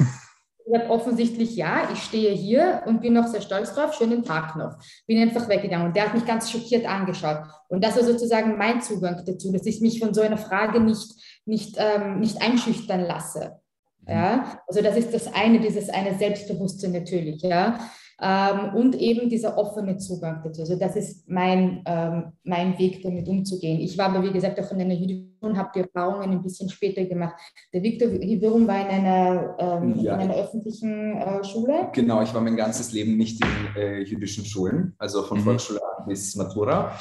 [0.65, 4.77] gesagt, offensichtlich ja, ich stehe hier und bin noch sehr stolz drauf, schönen Tag noch.
[5.07, 7.39] Bin einfach weggegangen und der hat mich ganz schockiert angeschaut.
[7.69, 11.13] Und das war sozusagen mein Zugang dazu, dass ich mich von so einer Frage nicht,
[11.45, 13.59] nicht, ähm, nicht einschüchtern lasse.
[14.07, 17.79] Ja, also das ist das eine, dieses eine Selbstbewusstsein natürlich, ja.
[18.21, 20.61] Ähm, und eben dieser offene Zugang dazu.
[20.61, 23.81] Also das ist mein, ähm, mein Weg, damit umzugehen.
[23.81, 27.03] Ich war aber, wie gesagt, auch in einer Jüdischen, habe die Erfahrungen ein bisschen später
[27.05, 27.35] gemacht.
[27.73, 30.15] Der Viktor Hivirum war in einer, ähm, ja.
[30.15, 31.89] in einer öffentlichen äh, Schule.
[31.91, 35.43] Genau, ich war mein ganzes Leben nicht in äh, jüdischen Schulen, also von mhm.
[35.43, 36.97] Volksschule bis Matura.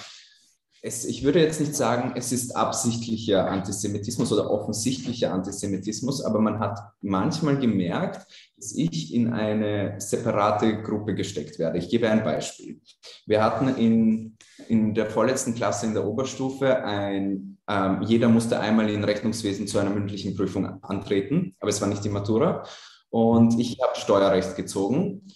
[0.83, 6.59] Es, ich würde jetzt nicht sagen, es ist absichtlicher Antisemitismus oder offensichtlicher Antisemitismus, aber man
[6.59, 8.27] hat manchmal gemerkt,
[8.65, 11.77] dass ich in eine separate Gruppe gesteckt werde.
[11.77, 12.81] Ich gebe ein Beispiel.
[13.27, 18.89] Wir hatten in, in der vorletzten Klasse in der Oberstufe ein, ähm, jeder musste einmal
[18.89, 22.65] in Rechnungswesen zu einer mündlichen Prüfung antreten, aber es war nicht die Matura.
[23.11, 25.27] Und ich habe Steuerrecht gezogen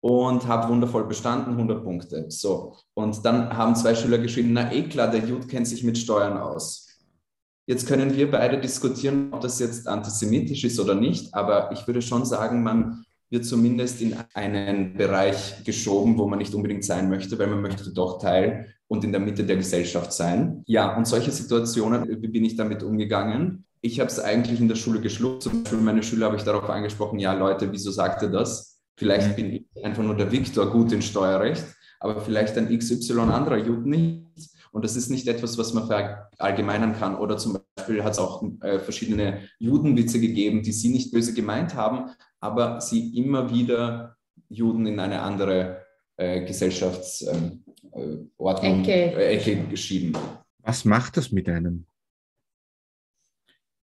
[0.00, 2.26] und habe wundervoll bestanden, 100 Punkte.
[2.28, 5.98] So, und dann haben zwei Schüler geschrieben, na eh klar, der Jude kennt sich mit
[5.98, 6.87] Steuern aus.
[7.68, 12.00] Jetzt können wir beide diskutieren, ob das jetzt antisemitisch ist oder nicht, aber ich würde
[12.00, 17.38] schon sagen, man wird zumindest in einen Bereich geschoben, wo man nicht unbedingt sein möchte,
[17.38, 20.62] weil man möchte doch Teil und in der Mitte der Gesellschaft sein.
[20.64, 23.66] Ja, und solche Situationen, wie bin ich damit umgegangen?
[23.82, 25.42] Ich habe es eigentlich in der Schule geschluckt.
[25.42, 28.80] Zum Beispiel meine Schüler habe ich darauf angesprochen, ja Leute, wieso sagt ihr das?
[28.96, 31.66] Vielleicht bin ich einfach nur der Viktor gut in Steuerrecht,
[32.00, 34.24] aber vielleicht ein XY anderer Jude nicht.
[34.78, 37.16] Und das ist nicht etwas, was man verallgemeinern kann.
[37.16, 41.74] Oder zum Beispiel hat es auch äh, verschiedene Judenwitze gegeben, die sie nicht böse gemeint
[41.74, 44.16] haben, aber sie immer wieder
[44.48, 45.84] Juden in eine andere
[46.16, 49.16] äh, Gesellschaftsordnung, ähm, äh, Ecke.
[49.16, 50.16] Ecke geschieben.
[50.60, 51.86] Was macht das mit einem?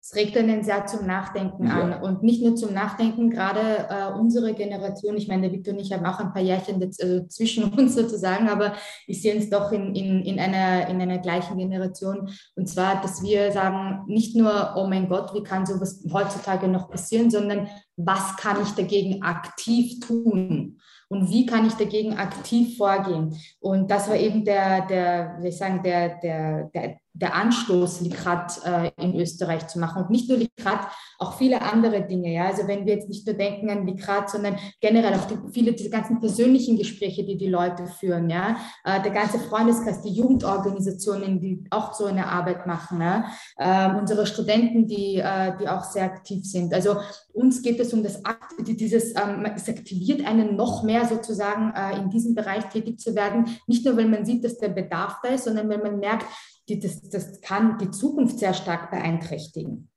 [0.03, 1.79] Es regt einen sehr zum Nachdenken ja.
[1.79, 5.79] an und nicht nur zum Nachdenken, gerade äh, unsere Generation, ich meine, der Victor und
[5.79, 8.73] ich haben auch ein paar Jährchen also zwischen uns sozusagen, aber
[9.07, 13.23] ich sehe uns doch in, in, in, einer, in einer gleichen Generation und zwar, dass
[13.23, 18.35] wir sagen, nicht nur, oh mein Gott, wie kann sowas heutzutage noch passieren, sondern was
[18.35, 20.79] kann ich dagegen aktiv tun?
[21.07, 23.37] Und wie kann ich dagegen aktiv vorgehen?
[23.59, 28.59] Und das war eben der, der, wie ich sagen, der, der, der, der Anstoß, Likrat
[28.65, 30.03] äh, in Österreich zu machen.
[30.03, 30.87] Und nicht nur Likrat,
[31.19, 32.33] auch viele andere Dinge.
[32.33, 32.47] Ja?
[32.47, 35.91] Also wenn wir jetzt nicht nur denken an Likrat, sondern generell auch die, viele diese
[35.91, 38.29] ganzen persönlichen Gespräche, die die Leute führen.
[38.29, 38.57] Ja?
[38.83, 42.99] Äh, der ganze Freundeskreis, die Jugendorganisationen, die auch so eine Arbeit machen.
[42.99, 43.25] Ja?
[43.57, 46.73] Äh, unsere Studenten, die, äh, die auch sehr aktiv sind.
[46.73, 46.97] Also
[47.31, 51.97] uns geht es um das Akt, dieses, ähm, es aktiviert einen noch mehr sozusagen äh,
[51.97, 53.45] in diesem Bereich tätig zu werden.
[53.67, 56.25] Nicht nur, weil man sieht, dass der Bedarf da ist, sondern weil man merkt,
[56.69, 59.89] die, das, das kann die Zukunft sehr stark beeinträchtigen.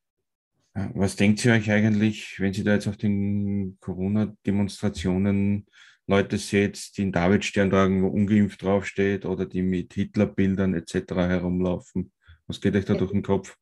[0.94, 5.66] Was denkt ihr euch eigentlich, wenn Sie da jetzt auf den Corona-Demonstrationen
[6.06, 11.14] Leute seht, die einen Davidstern tragen, wo ungeimpft draufsteht oder die mit Hitlerbildern etc.
[11.14, 12.12] herumlaufen?
[12.46, 13.56] Was geht euch da durch den Kopf?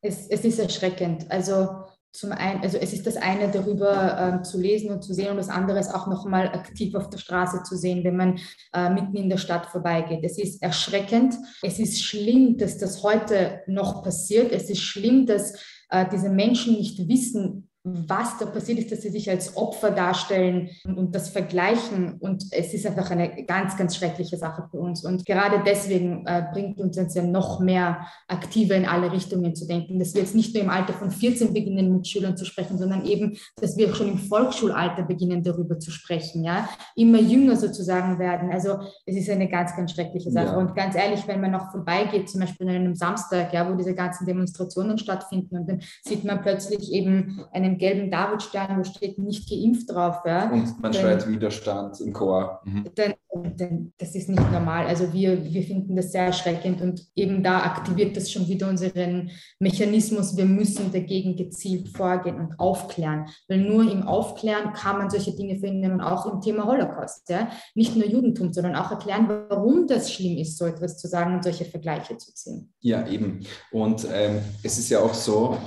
[0.00, 1.30] Es, es ist erschreckend.
[1.30, 5.30] Also zum einen, also es ist das eine, darüber ähm, zu lesen und zu sehen
[5.30, 8.38] und das andere ist auch nochmal aktiv auf der Straße zu sehen, wenn man
[8.72, 10.24] äh, mitten in der Stadt vorbeigeht.
[10.24, 11.34] Es ist erschreckend.
[11.62, 14.52] Es ist schlimm, dass das heute noch passiert.
[14.52, 15.54] Es ist schlimm, dass
[15.90, 17.67] äh, diese Menschen nicht wissen,
[18.06, 22.14] was da passiert ist, dass sie sich als Opfer darstellen und das vergleichen.
[22.20, 25.04] Und es ist einfach eine ganz, ganz schreckliche Sache für uns.
[25.04, 29.66] Und gerade deswegen äh, bringt uns jetzt ja noch mehr aktiver in alle Richtungen zu
[29.66, 32.78] denken, dass wir jetzt nicht nur im Alter von 14 beginnen, mit Schülern zu sprechen,
[32.78, 36.44] sondern eben, dass wir schon im Volksschulalter beginnen, darüber zu sprechen.
[36.44, 36.68] Ja?
[36.96, 38.50] Immer jünger sozusagen werden.
[38.50, 40.46] Also es ist eine ganz, ganz schreckliche Sache.
[40.46, 40.56] Ja.
[40.56, 43.94] Und ganz ehrlich, wenn man noch vorbeigeht, zum Beispiel an einem Samstag, ja, wo diese
[43.94, 49.48] ganzen Demonstrationen stattfinden und dann sieht man plötzlich eben einen gelben Davidstern, wo steht nicht
[49.48, 50.18] geimpft drauf.
[50.26, 50.50] Ja.
[50.50, 52.60] Und man schreit Widerstand im Chor.
[52.64, 52.86] Mhm.
[52.94, 53.14] Dann,
[53.56, 54.86] dann, das ist nicht normal.
[54.86, 59.30] Also wir, wir finden das sehr erschreckend und eben da aktiviert das schon wieder unseren
[59.58, 60.36] Mechanismus.
[60.36, 63.26] Wir müssen dagegen gezielt vorgehen und aufklären.
[63.48, 67.28] Weil nur im Aufklären kann man solche Dinge verhindern und auch im Thema Holocaust.
[67.28, 67.48] Ja.
[67.74, 71.44] Nicht nur Judentum, sondern auch erklären, warum das schlimm ist, so etwas zu sagen und
[71.44, 72.72] solche Vergleiche zu ziehen.
[72.80, 73.40] Ja, eben.
[73.72, 75.58] Und ähm, es ist ja auch so,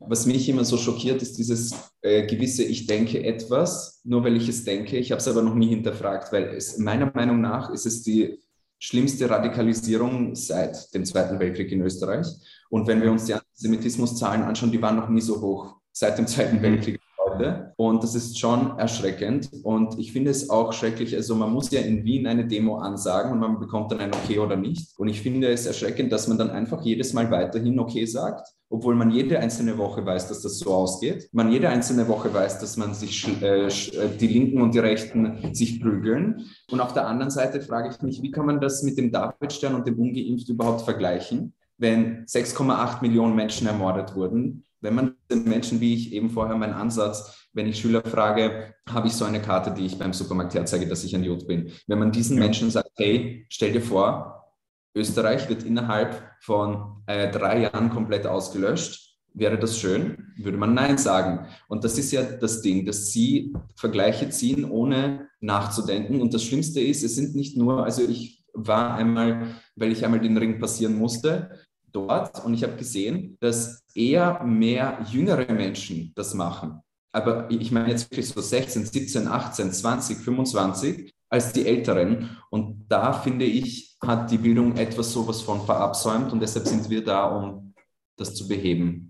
[0.00, 4.48] was mich immer so schockiert, ist dieses äh, gewisse, ich denke etwas, nur weil ich
[4.48, 4.96] es denke.
[4.96, 8.38] Ich habe es aber noch nie hinterfragt, weil es meiner Meinung nach ist es die
[8.78, 12.26] schlimmste Radikalisierung seit dem Zweiten Weltkrieg in Österreich.
[12.70, 16.26] Und wenn wir uns die Antisemitismuszahlen anschauen, die waren noch nie so hoch seit dem
[16.26, 16.62] Zweiten mhm.
[16.62, 17.00] Weltkrieg
[17.40, 17.72] heute.
[17.76, 19.50] Und das ist schon erschreckend.
[19.62, 21.14] Und ich finde es auch schrecklich.
[21.14, 24.38] Also man muss ja in Wien eine Demo ansagen und man bekommt dann ein Okay
[24.38, 24.98] oder nicht.
[24.98, 28.94] Und ich finde es erschreckend, dass man dann einfach jedes Mal weiterhin Okay sagt, obwohl
[28.94, 31.28] man jede einzelne Woche weiß, dass das so ausgeht.
[31.32, 33.70] Man jede einzelne Woche weiß, dass man sich äh, äh,
[34.18, 36.46] die Linken und die Rechten sich prügeln.
[36.70, 39.74] Und auf der anderen Seite frage ich mich, wie kann man das mit dem Davidstern
[39.74, 41.54] und dem Ungeimpft überhaupt vergleichen?
[41.82, 46.72] wenn 6,8 Millionen Menschen ermordet wurden, wenn man den Menschen, wie ich eben vorher mein
[46.72, 50.86] Ansatz, wenn ich Schüler frage, habe ich so eine Karte, die ich beim Supermarkt herzeige,
[50.86, 51.72] dass ich ein Jod bin.
[51.86, 52.44] Wenn man diesen ja.
[52.44, 54.54] Menschen sagt, hey, stell dir vor,
[54.94, 60.32] Österreich wird innerhalb von äh, drei Jahren komplett ausgelöscht, Wäre das schön?
[60.38, 61.46] Würde man Nein sagen.
[61.68, 66.20] Und das ist ja das Ding, dass sie Vergleiche ziehen, ohne nachzudenken.
[66.20, 70.20] Und das Schlimmste ist, es sind nicht nur, also ich war einmal, weil ich einmal
[70.20, 71.50] den Ring passieren musste,
[71.92, 76.80] dort und ich habe gesehen, dass eher mehr jüngere Menschen das machen.
[77.12, 82.38] Aber ich meine jetzt wirklich so 16, 17, 18, 20, 25 als die Älteren.
[82.50, 87.04] Und da finde ich, hat die Bildung etwas sowas von verabsäumt und deshalb sind wir
[87.04, 87.74] da, um
[88.16, 89.09] das zu beheben.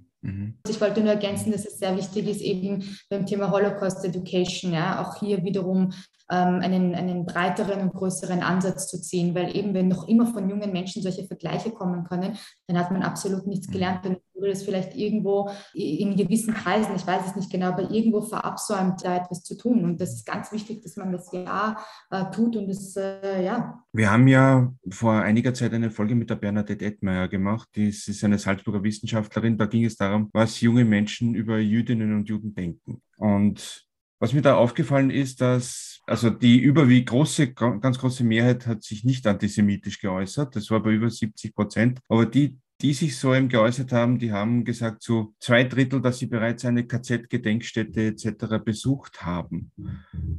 [0.69, 5.03] Ich wollte nur ergänzen, dass es sehr wichtig ist, eben beim Thema Holocaust Education, ja,
[5.03, 5.93] auch hier wiederum
[6.31, 10.49] ähm, einen, einen breiteren und größeren Ansatz zu ziehen, weil eben, wenn noch immer von
[10.49, 13.73] jungen Menschen solche Vergleiche kommen können, dann hat man absolut nichts mhm.
[13.73, 14.05] gelernt.
[14.05, 18.21] Dann wurde es vielleicht irgendwo in gewissen Kreisen, ich weiß es nicht genau, aber irgendwo
[18.23, 19.85] verabsäumt, da etwas zu tun.
[19.85, 21.77] Und das ist ganz wichtig, dass man das ja
[22.11, 23.83] äh, tut und das, äh, ja.
[23.93, 27.69] Wir haben ja vor einiger Zeit eine Folge mit der Bernadette Edmeier gemacht.
[27.77, 29.59] Die ist eine Salzburger Wissenschaftlerin.
[29.59, 33.03] Da ging es darum, was junge Menschen über Jüdinnen und Juden denken.
[33.17, 33.87] Und
[34.21, 39.05] was mir da aufgefallen ist, dass also die überwiegend große, ganz große Mehrheit hat sich
[39.05, 40.57] nicht antisemitisch geäußert.
[40.57, 42.01] Das war bei über 70 Prozent.
[42.09, 46.19] Aber die, die sich so eben geäußert haben, die haben gesagt, so zwei Drittel, dass
[46.19, 48.63] sie bereits eine KZ-Gedenkstätte etc.
[48.65, 49.71] besucht haben.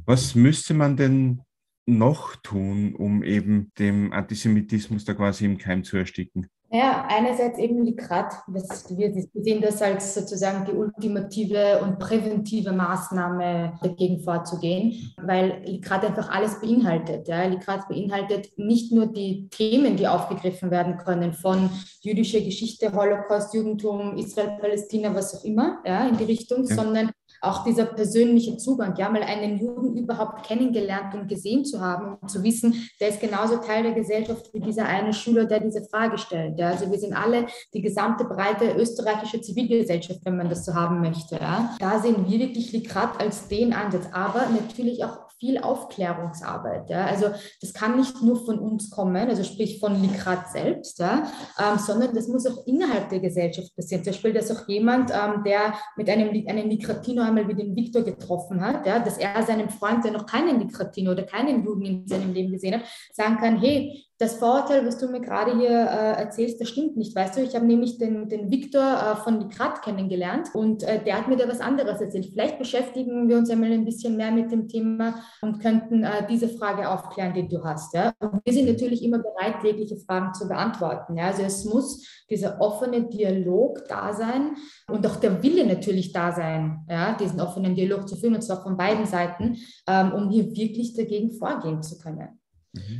[0.04, 1.42] Was müsste man denn
[1.86, 6.48] noch tun, um eben dem Antisemitismus da quasi im Keim zu ersticken?
[6.74, 8.32] Ja, einerseits eben Likrat.
[8.46, 16.30] Wir sehen das als sozusagen die ultimative und präventive Maßnahme dagegen vorzugehen, weil Likrat einfach
[16.30, 17.28] alles beinhaltet.
[17.28, 17.44] Ja.
[17.44, 21.68] Likrat beinhaltet nicht nur die Themen, die aufgegriffen werden können von
[22.00, 26.74] jüdischer Geschichte, Holocaust, Judentum, Israel, Palästina, was auch immer, ja, in die Richtung, ja.
[26.74, 27.10] sondern
[27.42, 32.30] auch dieser persönliche Zugang, ja, mal einen Juden überhaupt kennengelernt und gesehen zu haben und
[32.30, 36.18] zu wissen, der ist genauso Teil der Gesellschaft wie dieser eine Schüler, der diese Frage
[36.18, 36.58] stellt.
[36.58, 36.68] Ja.
[36.68, 41.34] Also wir sind alle die gesamte breite österreichische Zivilgesellschaft, wenn man das so haben möchte.
[41.36, 41.74] Ja.
[41.80, 46.88] Da sehen wir wirklich Likrat als den Ansatz, aber natürlich auch viel Aufklärungsarbeit.
[46.88, 47.04] Ja.
[47.06, 47.26] Also
[47.60, 51.26] das kann nicht nur von uns kommen, also sprich von Likrat selbst, ja,
[51.58, 54.04] ähm, sondern das muss auch innerhalb der Gesellschaft passieren.
[54.04, 58.02] Zum Beispiel, dass auch jemand, ähm, der mit einem, einem Likratino einmal wie den Viktor
[58.02, 62.06] getroffen hat, ja, dass er seinem Freund, der noch keinen Likratino oder keinen Juden in
[62.06, 66.20] seinem Leben gesehen hat, sagen kann, hey, Das Vorurteil, was du mir gerade hier äh,
[66.20, 67.16] erzählst, das stimmt nicht.
[67.16, 71.18] Weißt du, ich habe nämlich den, den Viktor äh, von Likrat kennengelernt und äh, der
[71.18, 72.26] hat mir da was anderes erzählt.
[72.26, 76.48] Vielleicht beschäftigen wir uns einmal ein bisschen mehr mit dem Thema und könnten äh, diese
[76.48, 77.94] Frage aufklären, die du hast.
[77.94, 78.12] Ja?
[78.20, 81.16] Und wir sind natürlich immer bereit, jegliche Fragen zu beantworten.
[81.16, 81.26] Ja?
[81.26, 84.56] Also es muss dieser offene Dialog da sein
[84.88, 87.16] und auch der Wille natürlich da sein, ja?
[87.16, 89.56] diesen offenen Dialog zu führen, und zwar von beiden Seiten,
[89.88, 92.38] ähm, um hier wirklich dagegen vorgehen zu können.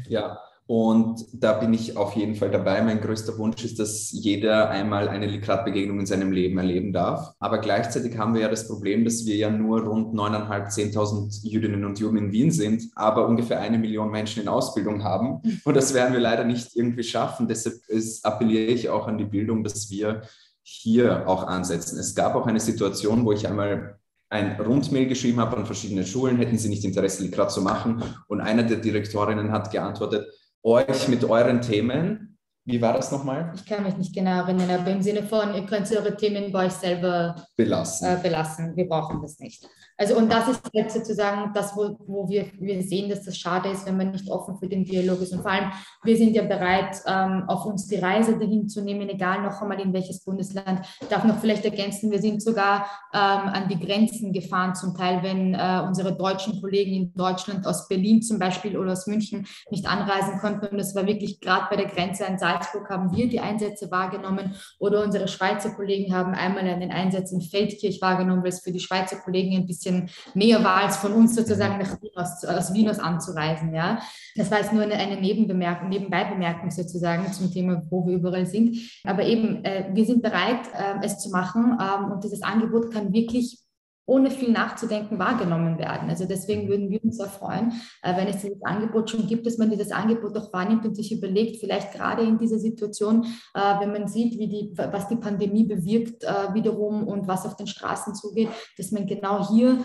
[0.08, 0.38] Ja,
[0.74, 2.80] und da bin ich auf jeden Fall dabei.
[2.80, 7.34] Mein größter Wunsch ist, dass jeder einmal eine Likrat-Begegnung in seinem Leben erleben darf.
[7.40, 11.84] Aber gleichzeitig haben wir ja das Problem, dass wir ja nur rund 9.500, 10.000 Jüdinnen
[11.84, 15.42] und Juden in Wien sind, aber ungefähr eine Million Menschen in Ausbildung haben.
[15.62, 17.48] Und das werden wir leider nicht irgendwie schaffen.
[17.48, 20.22] Deshalb ist, appelliere ich auch an die Bildung, dass wir
[20.62, 21.98] hier auch ansetzen.
[21.98, 23.98] Es gab auch eine Situation, wo ich einmal
[24.30, 28.02] ein Rundmail geschrieben habe an verschiedene Schulen, hätten sie nicht Interesse, Likrat zu machen.
[28.26, 30.26] Und einer der Direktorinnen hat geantwortet,
[30.62, 32.38] euch mit euren Themen.
[32.64, 33.52] Wie war das nochmal?
[33.56, 36.66] Ich kann mich nicht genau erinnern, aber im Sinne von, ihr könnt eure Themen bei
[36.66, 38.08] euch selber belassen.
[38.08, 38.76] Äh, belassen.
[38.76, 39.66] Wir brauchen das nicht.
[40.02, 43.68] Also und das ist jetzt sozusagen das, wo, wo wir, wir sehen, dass das schade
[43.68, 45.32] ist, wenn man nicht offen für den Dialog ist.
[45.32, 45.70] Und vor allem,
[46.02, 49.78] wir sind ja bereit, ähm, auf uns die Reise dahin zu nehmen, egal noch einmal
[49.80, 50.80] in welches Bundesland.
[51.00, 55.22] Ich darf noch vielleicht ergänzen, wir sind sogar ähm, an die Grenzen gefahren, zum Teil,
[55.22, 59.86] wenn äh, unsere deutschen Kollegen in Deutschland aus Berlin zum Beispiel oder aus München nicht
[59.86, 60.66] anreisen konnten.
[60.66, 64.56] Und das war wirklich gerade bei der Grenze in Salzburg haben wir die Einsätze wahrgenommen
[64.80, 68.80] oder unsere Schweizer Kollegen haben einmal einen Einsatz in Feldkirch wahrgenommen, weil es für die
[68.80, 72.72] Schweizer Kollegen ein bisschen bisschen näher war, als von uns sozusagen nach Wien aus, aus
[72.74, 73.74] Wien aus anzureisen.
[73.74, 74.00] Ja.
[74.36, 78.76] Das war jetzt nur eine, eine Nebenbemerkung, Nebenbeibemerkung sozusagen zum Thema, wo wir überall sind.
[79.04, 83.12] Aber eben, äh, wir sind bereit, äh, es zu machen ähm, und dieses Angebot kann
[83.12, 83.58] wirklich
[84.06, 86.10] ohne viel nachzudenken wahrgenommen werden.
[86.10, 89.58] Also deswegen würden wir uns sehr freuen, äh, wenn es dieses Angebot schon gibt, dass
[89.58, 93.92] man dieses Angebot auch wahrnimmt und sich überlegt, vielleicht gerade in dieser Situation, äh, wenn
[93.92, 98.14] man sieht, wie die, was die Pandemie bewirkt äh, wiederum und was auf den Straßen
[98.14, 99.84] zugeht, dass man genau hier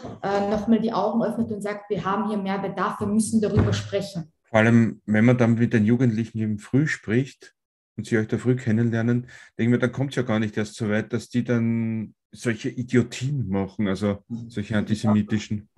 [0.50, 4.32] nochmal die Augen öffnet und sagt, wir haben hier mehr Bedarf, wir müssen darüber sprechen.
[4.44, 7.56] Vor allem, wenn man dann mit den Jugendlichen im Früh spricht,
[7.98, 9.28] und sie euch da früh kennenlernen,
[9.58, 12.70] denke mir, dann kommt es ja gar nicht erst so weit, dass die dann solche
[12.70, 15.70] Idiotien machen, also solche antisemitischen.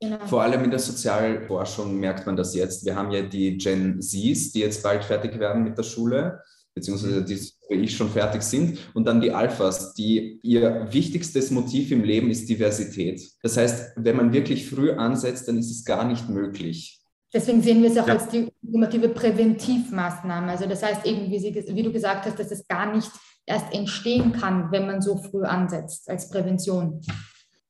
[0.00, 0.26] Genau.
[0.26, 2.84] Vor allem in der Sozialforschung merkt man das jetzt.
[2.84, 6.40] Wir haben ja die Gen Zs, die jetzt bald fertig werden mit der Schule,
[6.74, 7.36] beziehungsweise die
[7.68, 8.78] wie ich schon fertig sind.
[8.94, 13.20] Und dann die Alphas, die ihr wichtigstes Motiv im Leben ist Diversität.
[13.42, 16.97] Das heißt, wenn man wirklich früh ansetzt, dann ist es gar nicht möglich,
[17.32, 18.14] Deswegen sehen wir es auch ja.
[18.14, 20.50] als die ultimative Präventivmaßnahme.
[20.50, 23.10] Also das heißt eben, wie, Sie, wie, du gesagt hast, dass es gar nicht
[23.44, 27.00] erst entstehen kann, wenn man so früh ansetzt als Prävention.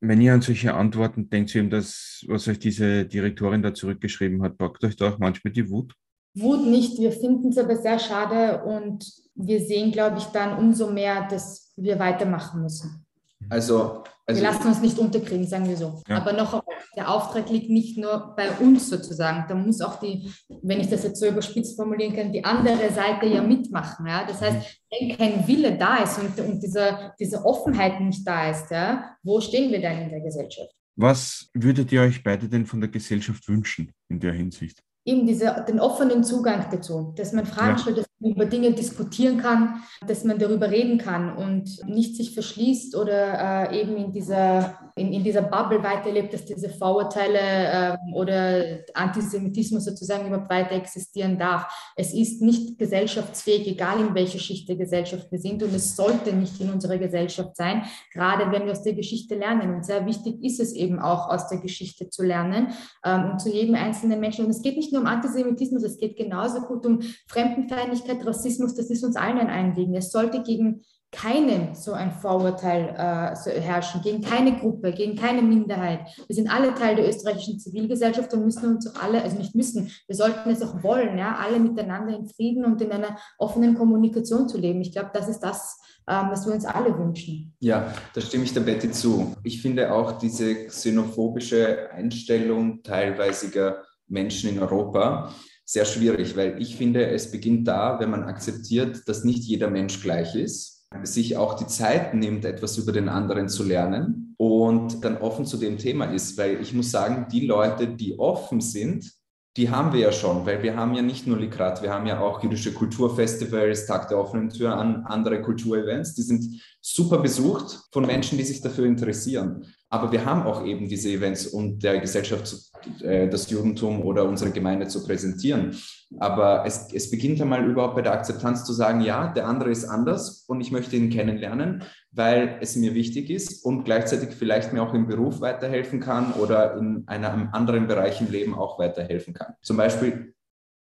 [0.01, 4.59] Wenn ihr an solche Antworten denkt, eben das, was euch diese Direktorin da zurückgeschrieben hat,
[4.59, 5.93] packt euch da auch manchmal die Wut?
[6.35, 6.99] Wut nicht.
[7.01, 11.73] Wir finden es aber sehr schade und wir sehen, glaube ich, dann umso mehr, dass
[11.77, 13.05] wir weitermachen müssen.
[13.49, 16.03] Also, also wir lassen uns nicht unterkriegen, sagen wir so.
[16.07, 16.19] Ja.
[16.19, 16.63] Aber noch,
[16.95, 19.47] der Auftrag liegt nicht nur bei uns sozusagen.
[19.49, 20.31] Da muss auch die,
[20.63, 24.07] wenn ich das jetzt so überspitzt formulieren kann, die andere Seite ja mitmachen.
[24.07, 24.27] Ja?
[24.27, 28.71] Das heißt, wenn kein Wille da ist und, und diese, diese Offenheit nicht da ist,
[28.71, 30.75] ja, wo stehen wir dann in der Gesellschaft?
[30.97, 34.83] Was würdet ihr euch beide denn von der Gesellschaft wünschen in der Hinsicht?
[35.09, 37.79] Eben diese, den offenen Zugang dazu, dass man Fragen ja.
[37.79, 42.35] stellt, dass man über Dinge diskutieren kann, dass man darüber reden kann und nicht sich
[42.35, 47.97] verschließt oder äh, eben in dieser, in, in dieser Bubble weiterlebt, dass diese Vorurteile äh,
[48.15, 51.73] oder Antisemitismus sozusagen überhaupt weiter existieren darf.
[51.97, 56.35] Es ist nicht gesellschaftsfähig, egal in welcher Schicht der Gesellschaft wir sind und es sollte
[56.35, 59.75] nicht in unserer Gesellschaft sein, gerade wenn wir aus der Geschichte lernen.
[59.75, 62.69] Und sehr wichtig ist es eben auch, aus der Geschichte zu lernen
[63.05, 64.45] ähm, und zu jedem einzelnen Menschen.
[64.45, 68.91] Und es geht nicht nur um Antisemitismus, es geht genauso gut um Fremdenfeindlichkeit, Rassismus, das
[68.91, 69.95] ist uns allen ein Anliegen.
[69.95, 75.41] Es sollte gegen keinem so ein Vorurteil äh, so herrschen, gegen keine Gruppe, gegen keine
[75.41, 76.01] Minderheit.
[76.27, 79.91] Wir sind alle Teil der österreichischen Zivilgesellschaft und müssen uns auch alle, also nicht müssen,
[80.07, 84.49] wir sollten es auch wollen, ja, alle miteinander in Frieden und in einer offenen Kommunikation
[84.49, 84.83] zu leben.
[84.83, 87.55] Ich glaube, das ist das, ähm, was wir uns alle wünschen.
[87.61, 89.35] Ja, da stimme ich der Betty zu.
[89.43, 97.07] Ich finde auch diese xenophobische Einstellung teilweisiger Menschen in Europa sehr schwierig, weil ich finde,
[97.09, 101.67] es beginnt da, wenn man akzeptiert, dass nicht jeder Mensch gleich ist, sich auch die
[101.67, 106.39] Zeit nimmt, etwas über den anderen zu lernen und dann offen zu dem Thema ist,
[106.39, 109.13] weil ich muss sagen, die Leute, die offen sind,
[109.59, 112.21] die haben wir ja schon, weil wir haben ja nicht nur Likrat, wir haben ja
[112.21, 118.07] auch jüdische Kulturfestivals, Tag der offenen Tür an, andere Kulturevents, die sind super besucht von
[118.07, 119.67] Menschen, die sich dafür interessieren.
[119.91, 122.57] Aber wir haben auch eben diese Events, um der Gesellschaft zu
[123.03, 125.77] äh, das Judentum oder unsere Gemeinde zu präsentieren.
[126.19, 129.85] Aber es, es beginnt einmal überhaupt bei der Akzeptanz zu sagen, ja, der andere ist
[129.85, 134.83] anders und ich möchte ihn kennenlernen, weil es mir wichtig ist und gleichzeitig vielleicht mir
[134.83, 139.55] auch im Beruf weiterhelfen kann oder in einem anderen Bereich im Leben auch weiterhelfen kann.
[139.63, 140.35] Zum Beispiel,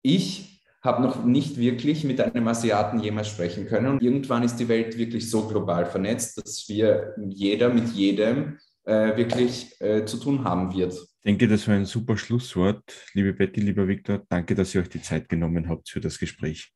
[0.02, 3.86] ich habe noch nicht wirklich mit einem Asiaten jemals sprechen können.
[3.86, 9.16] Und irgendwann ist die Welt wirklich so global vernetzt, dass wir jeder mit jedem äh,
[9.16, 10.92] wirklich äh, zu tun haben wird.
[10.92, 12.82] Ich denke, das war ein super Schlusswort.
[13.14, 16.72] Liebe Betty, lieber Viktor, danke, dass ihr euch die Zeit genommen habt für das Gespräch.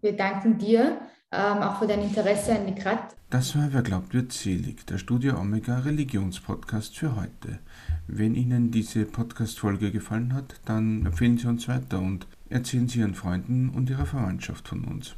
[0.00, 1.00] Wir danken dir
[1.32, 3.16] ähm, auch für dein Interesse an Mikrat.
[3.30, 7.60] Das war Wer glaubt wird selig, der Studio Omega Religionspodcast für heute.
[8.08, 13.14] Wenn Ihnen diese Podcast-Folge gefallen hat, dann empfehlen Sie uns weiter und erzählen Sie Ihren
[13.14, 15.14] Freunden und Ihrer Verwandtschaft von uns.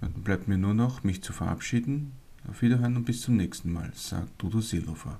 [0.00, 2.12] Dann bleibt mir nur noch, mich zu verabschieden.
[2.48, 5.18] Auf Wiederhören und bis zum nächsten Mal, sagt Udo Seelofer.